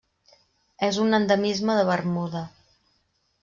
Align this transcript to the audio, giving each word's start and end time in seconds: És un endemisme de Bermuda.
És 0.87 0.97
un 1.03 1.19
endemisme 1.19 1.77
de 1.81 1.87
Bermuda. 1.93 2.45